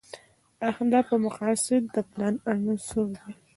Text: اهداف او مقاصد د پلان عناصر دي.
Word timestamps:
اهداف 0.69 1.05
او 1.13 1.19
مقاصد 1.25 1.81
د 1.95 1.95
پلان 2.09 2.35
عناصر 2.51 3.05
دي. 3.17 3.31